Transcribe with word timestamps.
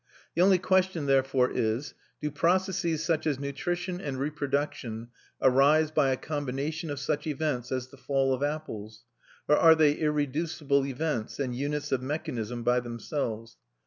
The 0.33 0.41
only 0.41 0.57
question 0.57 1.05
therefore 1.05 1.51
is: 1.53 1.93
Do 2.23 2.31
processes 2.31 3.05
such 3.05 3.27
as 3.27 3.37
nutrition 3.39 4.01
and 4.01 4.17
reproduction 4.19 5.09
arise 5.39 5.91
by 5.91 6.09
a 6.09 6.17
combination 6.17 6.89
of 6.89 6.99
such 6.99 7.27
events 7.27 7.71
as 7.71 7.89
the 7.89 7.97
fall 7.97 8.33
of 8.33 8.41
apples? 8.41 9.05
Or 9.47 9.55
are 9.55 9.75
they 9.75 9.91
irreducible 9.91 10.87
events, 10.87 11.39
and 11.39 11.55
units 11.55 11.91
of 11.91 12.01
mechanism 12.01 12.63
by 12.63 12.79
themselves? 12.79 13.57